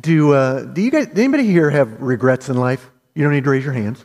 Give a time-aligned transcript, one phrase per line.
[0.00, 2.90] Do, uh, do you guys, anybody here have regrets in life?
[3.14, 4.04] You don't need to raise your hands.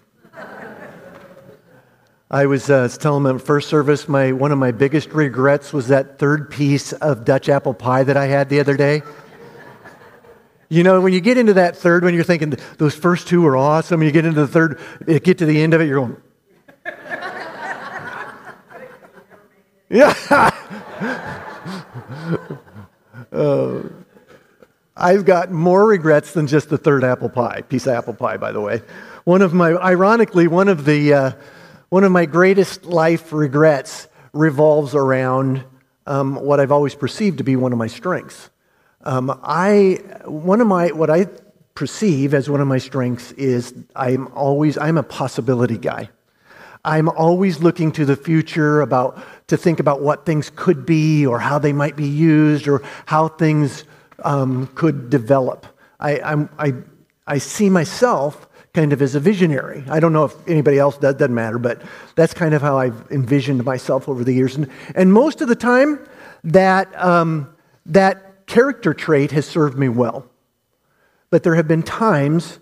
[2.31, 5.87] I was uh, telling them at first service, my, one of my biggest regrets was
[5.87, 9.01] that third piece of Dutch apple pie that I had the other day.
[10.69, 13.57] You know, when you get into that third one, you're thinking those first two are
[13.57, 14.03] awesome.
[14.03, 16.17] You get into the third, you get to the end of it, you're going,
[19.89, 20.13] yeah.
[23.31, 23.81] uh,
[25.01, 28.51] I've got more regrets than just the third apple pie, piece of apple pie, by
[28.51, 28.81] the way.
[29.23, 31.31] One of my, ironically, one of the, uh,
[31.87, 35.63] one of my greatest life regrets revolves around
[36.05, 38.49] um, what I've always perceived to be one of my strengths.
[39.05, 41.27] Um, I, one of my, what I
[41.75, 46.09] perceive as one of my strengths is I'm always, I'm a possibility guy.
[46.83, 51.39] I'm always looking to the future about, to think about what things could be or
[51.39, 53.85] how they might be used or how things
[54.23, 55.65] um, could develop.
[55.99, 56.73] I, I'm, I,
[57.27, 59.83] I see myself kind of as a visionary.
[59.89, 61.81] I don't know if anybody else does, doesn't matter, but
[62.15, 64.55] that's kind of how I've envisioned myself over the years.
[64.55, 65.99] And, and most of the time,
[66.43, 67.53] that, um,
[67.85, 70.25] that character trait has served me well.
[71.29, 72.59] But there have been times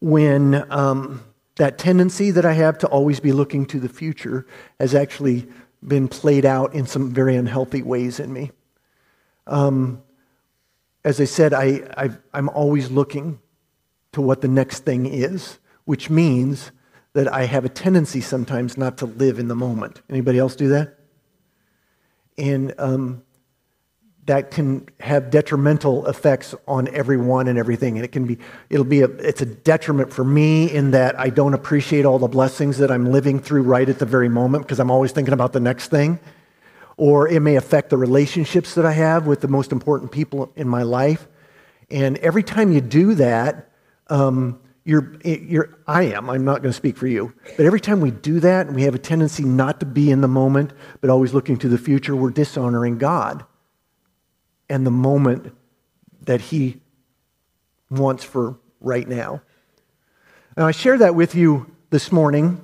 [0.00, 1.22] when um,
[1.56, 4.46] that tendency that I have to always be looking to the future
[4.78, 5.46] has actually
[5.86, 8.50] been played out in some very unhealthy ways in me.
[9.46, 10.02] Um,
[11.04, 13.40] as I said, I, i am always looking
[14.12, 16.72] to what the next thing is, which means
[17.12, 20.02] that I have a tendency sometimes not to live in the moment.
[20.08, 20.98] Anybody else do that?
[22.38, 23.22] And um,
[24.26, 27.96] that can have detrimental effects on everyone and everything.
[27.96, 31.30] And it can be, it'll be a, it's a detriment for me in that I
[31.30, 34.78] don't appreciate all the blessings that I'm living through right at the very moment because
[34.78, 36.20] I'm always thinking about the next thing.
[37.00, 40.68] Or it may affect the relationships that I have with the most important people in
[40.68, 41.26] my life.
[41.90, 43.70] And every time you do that,
[44.08, 48.02] um, you're, you're, I am, I'm not going to speak for you, but every time
[48.02, 51.08] we do that and we have a tendency not to be in the moment, but
[51.08, 53.46] always looking to the future, we're dishonoring God
[54.68, 55.54] and the moment
[56.26, 56.82] that He
[57.88, 59.40] wants for right now.
[60.54, 62.60] Now, I share that with you this morning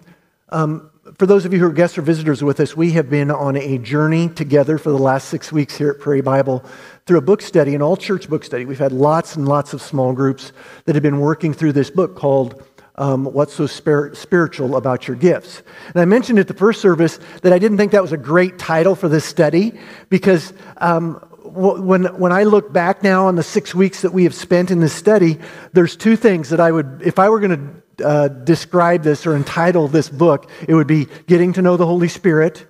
[0.50, 3.30] um, for those of you who are guests or visitors with us, we have been
[3.30, 6.62] on a journey together for the last six weeks here at Prairie Bible
[7.06, 8.66] through a book study, an all church book study.
[8.66, 10.52] We've had lots and lots of small groups
[10.84, 12.62] that have been working through this book called
[12.96, 15.62] um, What's So Spiritual About Your Gifts.
[15.94, 18.58] And I mentioned at the first service that I didn't think that was a great
[18.58, 19.72] title for this study
[20.10, 24.34] because um, when, when I look back now on the six weeks that we have
[24.34, 25.38] spent in this study,
[25.72, 29.36] there's two things that I would, if I were going to uh, describe this or
[29.36, 32.66] entitle this book, it would be Getting to Know the Holy Spirit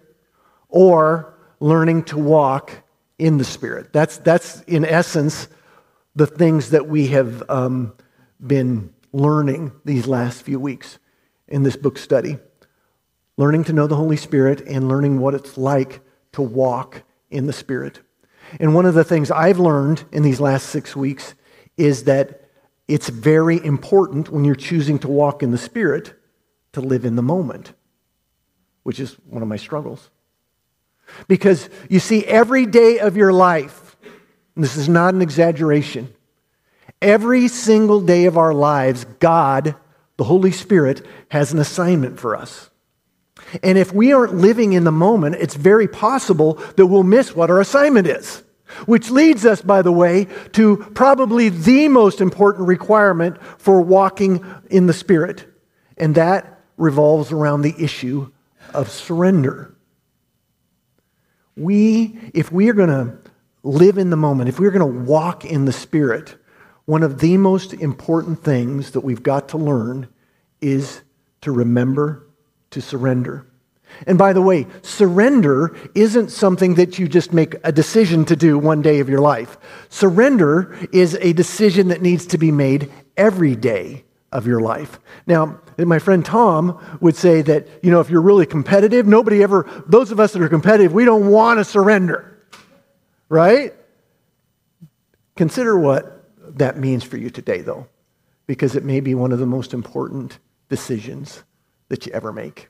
[0.68, 2.72] or Learning to Walk
[3.18, 3.92] in the Spirit.
[3.92, 5.48] That's, that's in essence
[6.14, 7.92] the things that we have um,
[8.44, 10.98] been learning these last few weeks
[11.48, 12.38] in this book study.
[13.36, 16.00] Learning to know the Holy Spirit and learning what it's like
[16.32, 18.00] to walk in the Spirit.
[18.60, 21.34] And one of the things I've learned in these last six weeks
[21.76, 22.45] is that
[22.88, 26.14] it's very important when you're choosing to walk in the Spirit
[26.72, 27.72] to live in the moment,
[28.82, 30.10] which is one of my struggles.
[31.28, 33.96] Because you see, every day of your life,
[34.56, 36.12] this is not an exaggeration,
[37.02, 39.74] every single day of our lives, God,
[40.16, 42.70] the Holy Spirit, has an assignment for us.
[43.62, 47.50] And if we aren't living in the moment, it's very possible that we'll miss what
[47.50, 48.42] our assignment is.
[48.86, 54.86] Which leads us, by the way, to probably the most important requirement for walking in
[54.86, 55.46] the Spirit,
[55.96, 58.30] and that revolves around the issue
[58.74, 59.74] of surrender.
[61.56, 63.18] We, if we are going to
[63.62, 66.36] live in the moment, if we're going to walk in the Spirit,
[66.84, 70.08] one of the most important things that we've got to learn
[70.60, 71.02] is
[71.40, 72.26] to remember
[72.70, 73.46] to surrender.
[74.06, 78.58] And by the way, surrender isn't something that you just make a decision to do
[78.58, 79.56] one day of your life.
[79.88, 84.98] Surrender is a decision that needs to be made every day of your life.
[85.26, 89.66] Now, my friend Tom would say that, you know, if you're really competitive, nobody ever,
[89.86, 92.38] those of us that are competitive, we don't want to surrender,
[93.28, 93.72] right?
[95.36, 96.28] Consider what
[96.58, 97.86] that means for you today, though,
[98.46, 100.38] because it may be one of the most important
[100.68, 101.44] decisions
[101.88, 102.68] that you ever make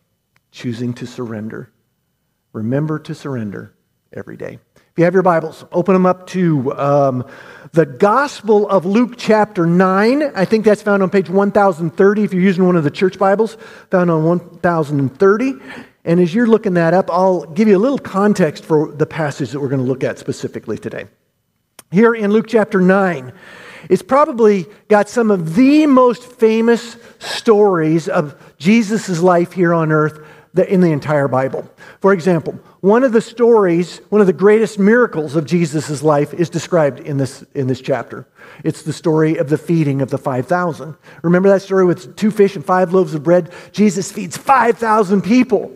[0.50, 1.70] choosing to surrender.
[2.52, 3.74] Remember to surrender
[4.12, 4.58] every day.
[4.74, 7.28] If you have your Bibles, open them up to um,
[7.72, 10.22] the Gospel of Luke, chapter 9.
[10.34, 13.58] I think that's found on page 1030 if you're using one of the church Bibles,
[13.90, 15.54] found on 1030.
[16.06, 19.50] And as you're looking that up, I'll give you a little context for the passage
[19.50, 21.08] that we're going to look at specifically today.
[21.90, 23.32] Here in Luke chapter 9,
[23.88, 30.26] It's probably got some of the most famous stories of Jesus' life here on earth
[30.58, 31.68] in the entire Bible.
[32.00, 36.48] For example, one of the stories, one of the greatest miracles of Jesus' life is
[36.48, 38.26] described in this, in this chapter.
[38.64, 40.96] It's the story of the feeding of the 5,000.
[41.22, 43.52] Remember that story with two fish and five loaves of bread?
[43.72, 45.72] Jesus feeds 5,000 people.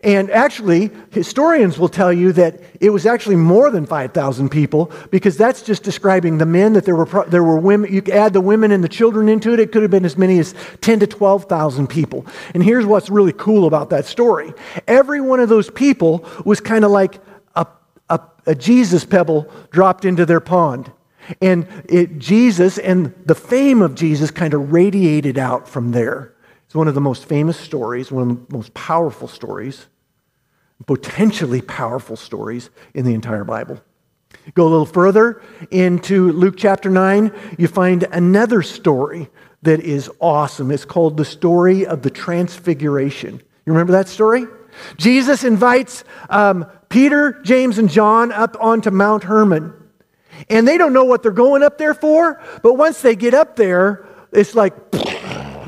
[0.00, 5.36] And actually, historians will tell you that it was actually more than 5,000 people because
[5.36, 7.92] that's just describing the men, that there were, there were women.
[7.92, 10.38] You add the women and the children into it, it could have been as many
[10.38, 12.24] as 10 to 12,000 people.
[12.54, 14.54] And here's what's really cool about that story
[14.86, 17.20] every one of those people was kind of like
[17.56, 17.66] a,
[18.08, 20.92] a, a Jesus pebble dropped into their pond.
[21.42, 26.34] And it, Jesus and the fame of Jesus kind of radiated out from there.
[26.68, 29.86] It's one of the most famous stories, one of the most powerful stories,
[30.84, 33.80] potentially powerful stories in the entire Bible.
[34.52, 39.30] Go a little further into Luke chapter 9, you find another story
[39.62, 40.70] that is awesome.
[40.70, 43.36] It's called the story of the Transfiguration.
[43.64, 44.44] You remember that story?
[44.98, 49.72] Jesus invites um, Peter, James, and John up onto Mount Hermon.
[50.50, 53.56] And they don't know what they're going up there for, but once they get up
[53.56, 54.74] there, it's like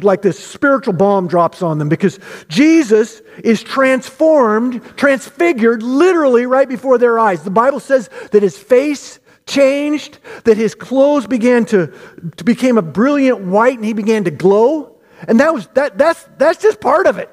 [0.04, 2.18] like this spiritual bomb drops on them because
[2.48, 7.42] Jesus is transformed, transfigured literally right before their eyes.
[7.42, 11.92] The Bible says that his face changed, that his clothes began to,
[12.36, 14.96] to became a brilliant white and he began to glow.
[15.28, 17.30] And that was that that's that's just part of it.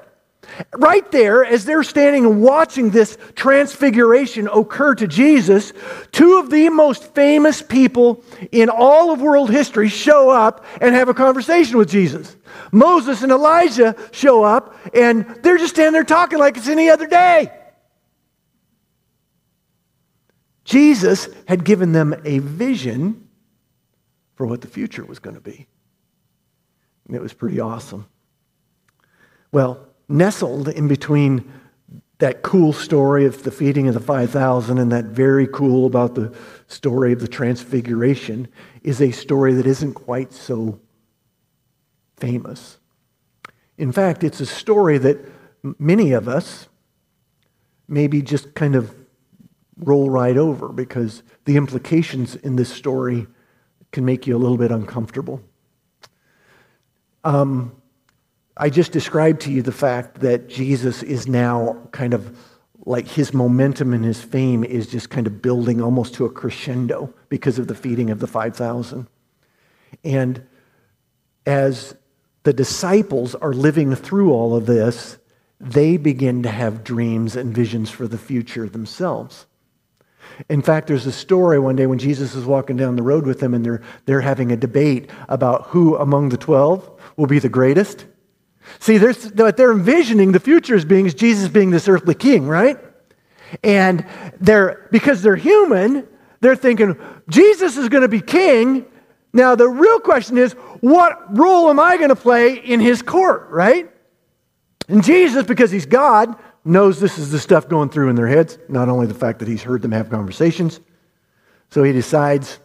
[0.74, 5.72] Right there, as they're standing and watching this transfiguration occur to Jesus,
[6.10, 11.08] two of the most famous people in all of world history show up and have
[11.08, 12.36] a conversation with Jesus.
[12.72, 17.06] Moses and Elijah show up, and they're just standing there talking like it's any other
[17.06, 17.52] day.
[20.64, 23.28] Jesus had given them a vision
[24.34, 25.66] for what the future was going to be.
[27.06, 28.06] And it was pretty awesome.
[29.50, 31.52] Well, nestled in between
[32.18, 36.34] that cool story of the feeding of the 5,000 and that very cool about the
[36.66, 38.48] story of the transfiguration
[38.82, 40.80] is a story that isn't quite so
[42.16, 42.78] famous.
[43.76, 45.18] In fact, it's a story that
[45.78, 46.68] many of us
[47.86, 48.94] maybe just kind of
[49.76, 53.28] roll right over because the implications in this story
[53.92, 55.40] can make you a little bit uncomfortable.
[57.22, 57.80] Um,
[58.60, 62.36] I just described to you the fact that Jesus is now kind of
[62.84, 67.12] like his momentum and his fame is just kind of building almost to a crescendo
[67.28, 69.06] because of the feeding of the 5,000.
[70.02, 70.46] And
[71.46, 71.94] as
[72.42, 75.18] the disciples are living through all of this,
[75.60, 79.46] they begin to have dreams and visions for the future themselves.
[80.48, 83.40] In fact, there's a story one day when Jesus is walking down the road with
[83.40, 87.48] them and they're, they're having a debate about who among the 12 will be the
[87.48, 88.06] greatest.
[88.78, 92.78] See, what they're envisioning the future as being is Jesus being this earthly king, right?
[93.64, 94.06] And
[94.40, 96.06] they're because they're human,
[96.40, 96.96] they're thinking
[97.28, 98.86] Jesus is going to be king.
[99.32, 103.48] Now the real question is, what role am I going to play in his court,
[103.50, 103.90] right?
[104.88, 108.58] And Jesus, because he's God, knows this is the stuff going through in their heads,
[108.68, 110.80] not only the fact that he's heard them have conversations.
[111.70, 112.58] So he decides,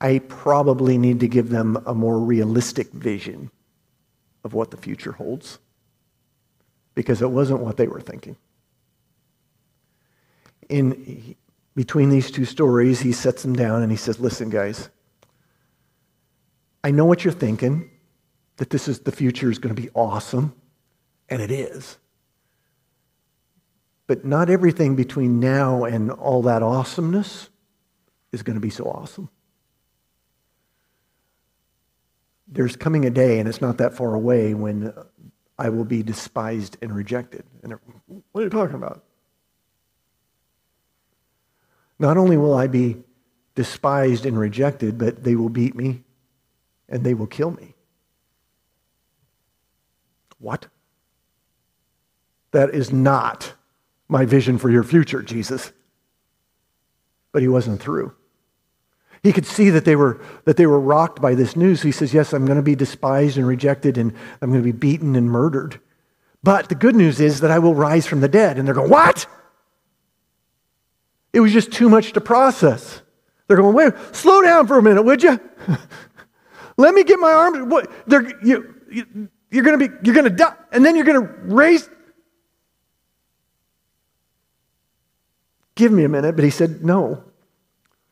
[0.00, 3.50] I probably need to give them a more realistic vision
[4.44, 5.58] of what the future holds
[6.94, 8.36] because it wasn't what they were thinking.
[10.68, 11.34] In
[11.74, 14.88] between these two stories, he sets them down and he says, Listen, guys,
[16.82, 17.90] I know what you're thinking,
[18.56, 20.54] that this is the future is going to be awesome,
[21.28, 21.98] and it is.
[24.06, 27.48] But not everything between now and all that awesomeness
[28.32, 29.28] is going to be so awesome.
[32.50, 34.92] There's coming a day, and it's not that far away, when
[35.58, 37.44] I will be despised and rejected.
[37.62, 37.74] And
[38.32, 39.04] what are you talking about?
[41.98, 42.96] Not only will I be
[43.54, 46.02] despised and rejected, but they will beat me
[46.88, 47.74] and they will kill me.
[50.38, 50.66] What?
[52.52, 53.52] That is not
[54.08, 55.72] my vision for your future, Jesus.
[57.32, 58.14] But he wasn't through.
[59.22, 61.82] He could see that they were, that they were rocked by this news.
[61.82, 64.76] He says, Yes, I'm going to be despised and rejected, and I'm going to be
[64.76, 65.78] beaten and murdered.
[66.42, 68.58] But the good news is that I will rise from the dead.
[68.58, 69.26] And they're going, What?
[71.32, 73.02] It was just too much to process.
[73.46, 75.38] They're going, Wait, slow down for a minute, would you?
[76.78, 77.70] Let me get my arms.
[77.70, 77.90] What?
[78.06, 81.26] They're, you, you, you're going to be, you're going to die, and then you're going
[81.26, 81.90] to raise.
[85.74, 86.36] Give me a minute.
[86.36, 87.22] But he said, No.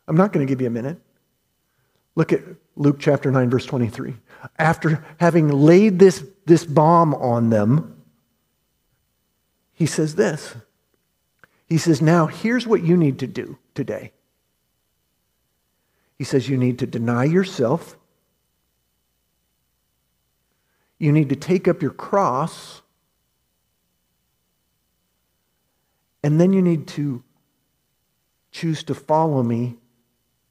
[0.09, 0.99] I'm not going to give you a minute.
[2.17, 2.41] Look at
[2.75, 4.15] Luke chapter 9, verse 23.
[4.59, 8.03] After having laid this, this bomb on them,
[9.75, 10.57] he says this.
[11.67, 14.13] He says, Now here's what you need to do today.
[16.17, 17.97] He says, You need to deny yourself.
[20.99, 22.83] You need to take up your cross.
[26.25, 27.23] And then you need to
[28.51, 29.77] choose to follow me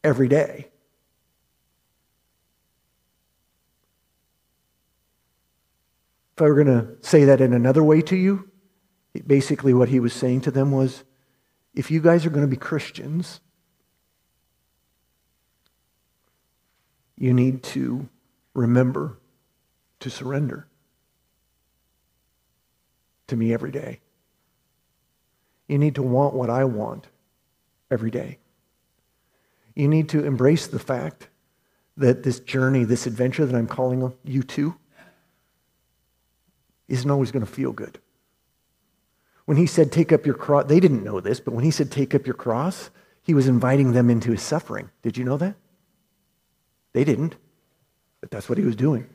[0.07, 0.69] every day.
[6.35, 8.49] If I were going to say that in another way to you,
[9.25, 11.03] basically what he was saying to them was
[11.73, 13.41] if you guys are going to be Christians,
[17.17, 18.07] you need to
[18.53, 19.17] remember
[19.99, 20.67] to surrender
[23.27, 23.99] to me every day.
[25.67, 27.07] You need to want what I want
[27.91, 28.37] every day.
[29.77, 31.27] You need to embrace the fact
[31.98, 34.75] that this journey, this adventure that I'm calling on you to,
[36.88, 38.00] isn't always going to feel good.
[39.46, 41.91] When he said, Take up your cross, they didn't know this, but when he said,
[41.91, 42.89] Take up your cross,
[43.22, 44.89] he was inviting them into his suffering.
[45.03, 45.53] Did you know that?
[46.93, 47.36] They didn't,
[48.19, 49.07] but that's what he was doing.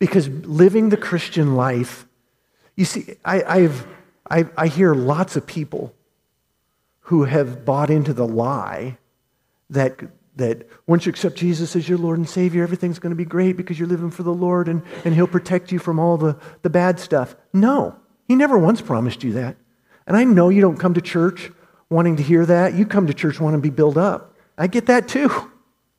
[0.00, 2.08] Because living the Christian life,
[2.74, 3.86] you see, I, I've,
[4.28, 5.94] I, I hear lots of people
[7.08, 8.98] who have bought into the lie
[9.70, 9.98] that,
[10.36, 13.56] that once you accept Jesus as your Lord and Savior, everything's going to be great
[13.56, 16.68] because you're living for the Lord and, and He'll protect you from all the, the
[16.68, 17.34] bad stuff.
[17.54, 17.96] No,
[18.26, 19.56] He never once promised you that.
[20.06, 21.50] And I know you don't come to church
[21.88, 22.74] wanting to hear that.
[22.74, 24.36] You come to church wanting to be built up.
[24.58, 25.50] I get that too.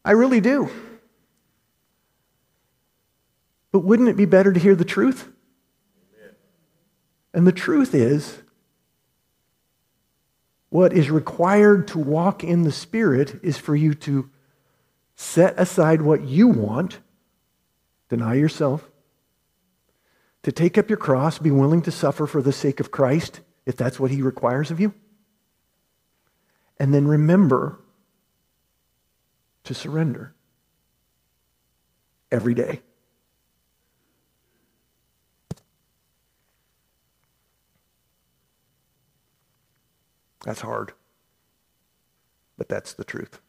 [0.06, 0.70] I really do.
[3.72, 5.28] But wouldn't it be better to hear the truth?
[7.34, 8.44] And the truth is,
[10.70, 14.30] what is required to walk in the Spirit is for you to
[15.16, 17.00] set aside what you want,
[18.08, 18.90] deny yourself,
[20.44, 23.76] to take up your cross, be willing to suffer for the sake of Christ, if
[23.76, 24.94] that's what He requires of you.
[26.78, 27.80] And then remember
[29.66, 30.34] to surrender
[32.32, 32.82] every day.
[40.50, 40.94] That's hard.
[42.58, 43.40] But that's the truth.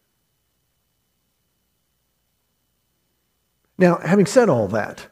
[3.78, 5.06] Now, having said all that,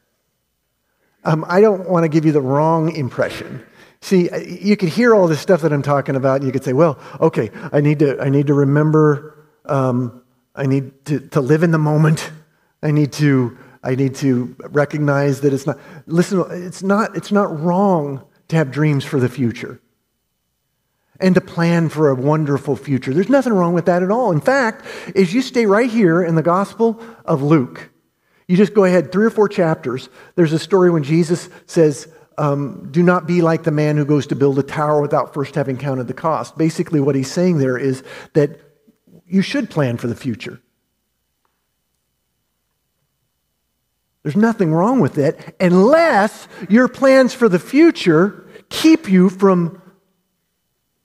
[1.24, 3.64] um, I don't want to give you the wrong impression.
[4.02, 4.28] See,
[4.60, 6.98] you could hear all this stuff that I'm talking about, and you could say, well,
[7.22, 10.22] okay, I need to, I need to remember, um,
[10.54, 12.32] I need to, to live in the moment.
[12.82, 17.58] I need to, I need to recognize that it's not, listen, it's not, it's not
[17.58, 19.80] wrong to have dreams for the future
[21.20, 23.12] and to plan for a wonderful future.
[23.12, 24.30] There's nothing wrong with that at all.
[24.30, 24.84] In fact,
[25.16, 27.90] as you stay right here in the Gospel of Luke,
[28.46, 30.08] you just go ahead three or four chapters.
[30.36, 32.08] There's a story when Jesus says,
[32.38, 35.54] um, Do not be like the man who goes to build a tower without first
[35.54, 36.56] having counted the cost.
[36.56, 38.02] Basically, what he's saying there is
[38.34, 38.60] that
[39.26, 40.60] you should plan for the future.
[44.22, 49.80] There's nothing wrong with it unless your plans for the future keep you from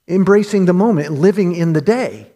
[0.06, 2.30] embracing the moment, living in the day.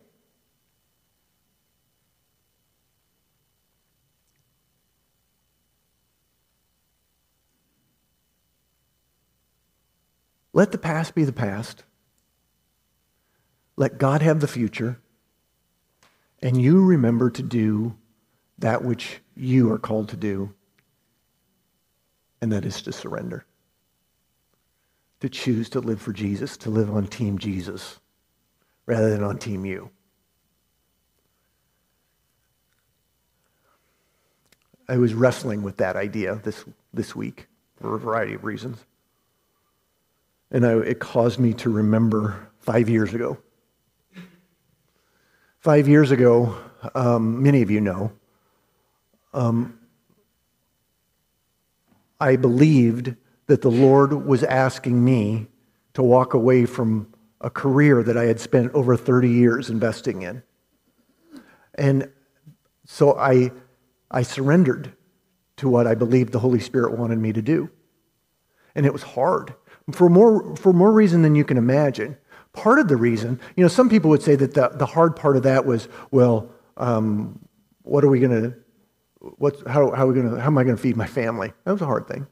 [10.53, 11.85] Let the past be the past.
[13.77, 14.99] Let God have the future.
[16.43, 17.97] And you remember to do
[18.59, 20.53] that which you are called to do,
[22.41, 23.45] and that is to surrender
[25.21, 27.99] to choose to live for Jesus, to live on Team Jesus
[28.87, 29.91] rather than on Team you.
[34.89, 38.85] I was wrestling with that idea this, this week for a variety of reasons.
[40.51, 43.37] And I, it caused me to remember five years ago.
[45.59, 46.57] Five years ago,
[46.95, 48.13] um, many of you know,
[49.35, 49.79] um,
[52.19, 53.15] I believed
[53.49, 55.49] that the Lord was asking me
[55.95, 60.43] to walk away from a career that I had spent over 30 years investing in.
[61.75, 62.11] And
[62.85, 63.51] so I,
[64.11, 64.93] I surrendered
[65.57, 67.71] to what I believed the Holy Spirit wanted me to do.
[68.75, 69.55] And it was hard
[69.93, 72.17] for more, for more reason than you can imagine.
[72.53, 75.37] Part of the reason, you know, some people would say that the, the hard part
[75.37, 77.39] of that was, well, um,
[77.83, 78.55] what are we going to,
[79.21, 81.53] what, how, how, are we gonna, how am I going to feed my family?
[81.65, 82.27] That was a hard thing.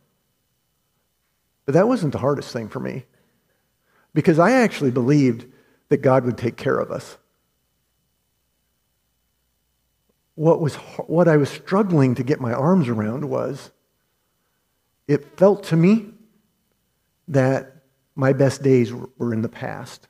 [1.66, 3.04] But that wasn't the hardest thing for me
[4.14, 5.46] because I actually believed
[5.88, 7.18] that God would take care of us.
[10.36, 10.74] what, was,
[11.06, 13.72] what I was struggling to get my arms around was
[15.08, 16.10] it felt to me
[17.28, 17.72] that
[18.14, 20.08] my best days were in the past.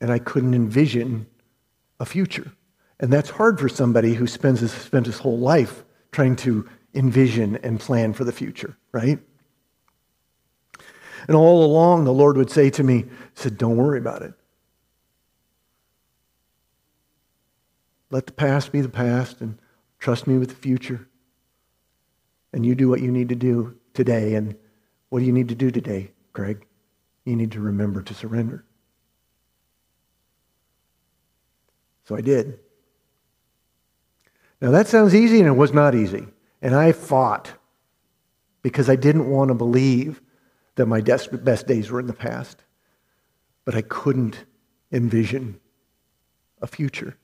[0.00, 1.26] And I couldn't envision
[2.00, 2.50] a future.
[2.98, 7.56] And that's hard for somebody who spends his, spent his whole life trying to envision
[7.56, 9.18] and plan for the future, right?
[11.26, 13.04] And all along, the Lord would say to me,
[13.34, 14.32] said, Don't worry about it.
[18.10, 19.58] Let the past be the past and
[19.98, 21.06] trust me with the future.
[22.52, 24.34] And you do what you need to do today.
[24.34, 24.56] And
[25.10, 26.66] what do you need to do today, Greg?
[27.26, 28.64] You need to remember to surrender.
[32.04, 32.58] So I did.
[34.62, 36.26] Now that sounds easy, and it was not easy.
[36.60, 37.52] And I fought
[38.62, 40.20] because I didn't want to believe
[40.74, 42.62] that my best days were in the past.
[43.64, 44.44] But I couldn't
[44.90, 45.60] envision
[46.62, 47.16] a future.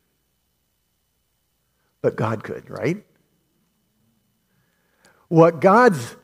[2.02, 3.04] But God could, right?
[5.28, 6.16] What God's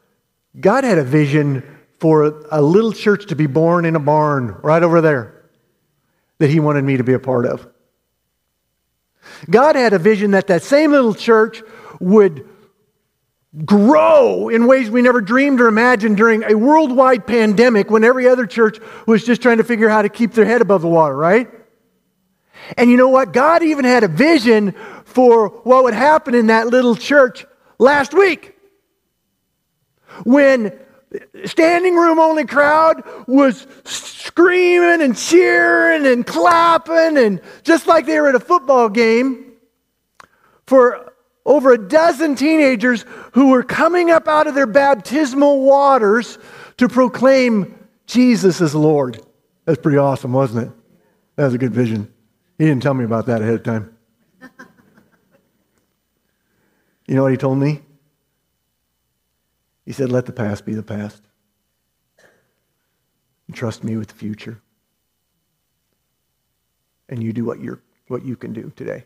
[0.58, 1.62] God had a vision
[2.00, 5.42] for a little church to be born in a barn right over there
[6.38, 7.68] that he wanted me to be a part of.
[9.48, 11.62] God had a vision that that same little church
[12.00, 12.48] would
[13.64, 18.46] grow in ways we never dreamed or imagined during a worldwide pandemic when every other
[18.46, 21.16] church was just trying to figure out how to keep their head above the water,
[21.16, 21.50] right?
[22.76, 23.32] And you know what?
[23.32, 24.72] God even had a vision
[25.04, 27.44] for what would happen in that little church
[27.78, 28.54] last week
[30.24, 30.78] when
[31.44, 38.28] standing room only crowd was screaming and cheering and clapping and just like they were
[38.28, 39.54] at a football game
[40.66, 41.09] for
[41.44, 46.38] over a dozen teenagers who were coming up out of their baptismal waters
[46.76, 49.20] to proclaim Jesus as Lord.
[49.64, 50.72] That's pretty awesome, wasn't it?
[51.36, 52.12] That was a good vision.
[52.58, 53.96] He didn't tell me about that ahead of time.
[57.06, 57.80] you know what he told me?
[59.86, 61.22] He said, Let the past be the past.
[63.46, 64.60] And trust me with the future.
[67.08, 69.04] And you do what, you're, what you can do today,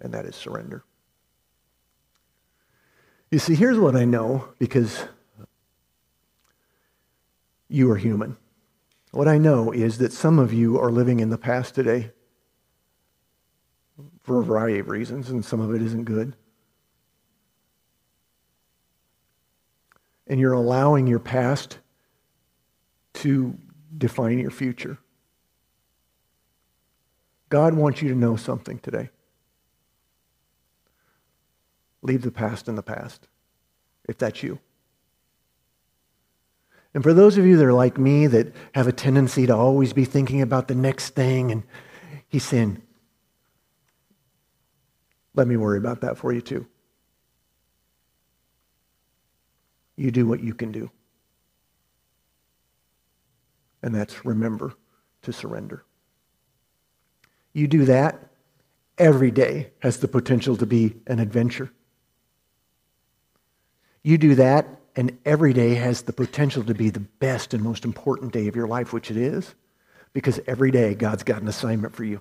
[0.00, 0.84] and that is surrender.
[3.34, 5.06] You see, here's what I know because
[7.68, 8.36] you are human.
[9.10, 12.12] What I know is that some of you are living in the past today
[14.22, 16.36] for a variety of reasons, and some of it isn't good.
[20.28, 21.78] And you're allowing your past
[23.14, 23.58] to
[23.98, 24.96] define your future.
[27.48, 29.08] God wants you to know something today.
[32.04, 33.26] Leave the past in the past,
[34.08, 34.60] if that's you.
[36.92, 39.92] And for those of you that are like me that have a tendency to always
[39.92, 41.64] be thinking about the next thing, and
[42.28, 42.80] he's saying,
[45.34, 46.66] let me worry about that for you too.
[49.96, 50.90] You do what you can do.
[53.82, 54.74] And that's remember
[55.22, 55.84] to surrender.
[57.54, 58.30] You do that,
[58.98, 61.72] every day has the potential to be an adventure.
[64.04, 67.84] You do that, and every day has the potential to be the best and most
[67.84, 69.54] important day of your life, which it is,
[70.12, 72.20] because every day God's got an assignment for you.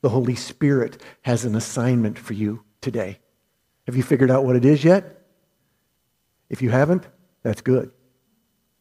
[0.00, 3.20] The Holy Spirit has an assignment for you today.
[3.86, 5.26] Have you figured out what it is yet?
[6.48, 7.06] If you haven't,
[7.42, 7.92] that's good,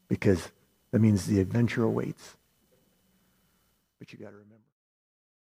[0.07, 0.49] because
[0.91, 2.37] that means the adventure awaits.
[3.99, 4.48] But you got to remember.